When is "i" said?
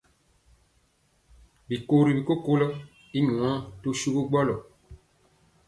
3.17-3.19